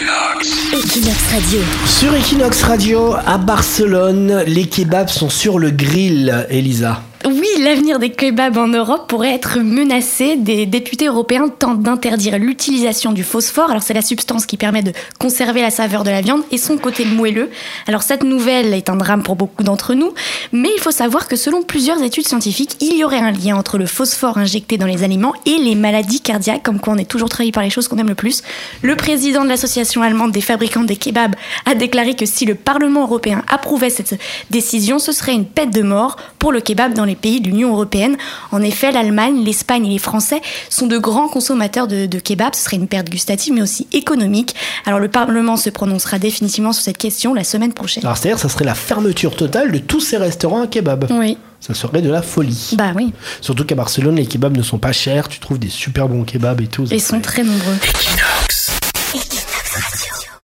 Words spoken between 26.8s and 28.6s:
quoi on est toujours trahi par les choses qu'on aime le plus.